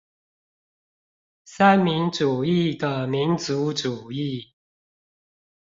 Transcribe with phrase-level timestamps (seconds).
[1.45, 4.55] 三民主義的民族主義